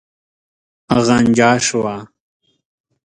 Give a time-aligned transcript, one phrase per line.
[1.05, 1.95] غنجا شوه.